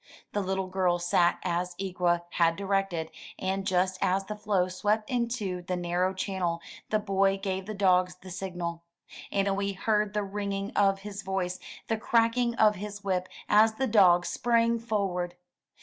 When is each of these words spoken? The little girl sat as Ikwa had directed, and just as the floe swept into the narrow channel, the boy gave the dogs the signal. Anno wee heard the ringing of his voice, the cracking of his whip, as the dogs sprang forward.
The 0.31 0.41
little 0.41 0.65
girl 0.65 0.97
sat 0.97 1.37
as 1.43 1.75
Ikwa 1.75 2.23
had 2.31 2.55
directed, 2.55 3.11
and 3.37 3.67
just 3.67 3.99
as 4.01 4.23
the 4.25 4.35
floe 4.35 4.67
swept 4.67 5.11
into 5.11 5.61
the 5.61 5.75
narrow 5.75 6.11
channel, 6.11 6.59
the 6.89 6.97
boy 6.97 7.37
gave 7.37 7.67
the 7.67 7.75
dogs 7.75 8.15
the 8.15 8.31
signal. 8.31 8.81
Anno 9.31 9.53
wee 9.53 9.73
heard 9.73 10.15
the 10.15 10.23
ringing 10.23 10.71
of 10.71 11.01
his 11.01 11.21
voice, 11.21 11.59
the 11.87 11.97
cracking 11.97 12.55
of 12.55 12.77
his 12.77 13.03
whip, 13.03 13.29
as 13.47 13.73
the 13.75 13.85
dogs 13.85 14.27
sprang 14.29 14.79
forward. 14.79 15.35